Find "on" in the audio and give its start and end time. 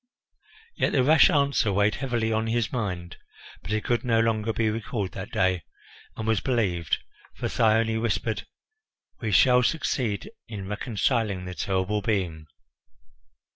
2.33-2.47